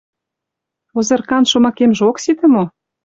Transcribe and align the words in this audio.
Озыркан 0.97 1.43
шомакемже 1.51 2.03
ок 2.09 2.17
сите 2.23 2.45
мо? 2.53 2.63